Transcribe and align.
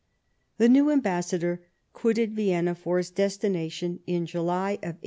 The 0.57 0.67
new 0.67 0.89
ambassador 0.89 1.61
quitted 1.93 2.33
Vienna 2.35 2.73
for 2.73 2.97
his 2.97 3.11
destination 3.11 3.99
in 4.07 4.25
July, 4.25 4.71
1806. 4.81 4.99